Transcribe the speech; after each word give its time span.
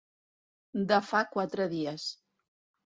De 0.93 0.99
fa 1.11 1.23
quatre 1.37 1.71
dies. 1.77 2.11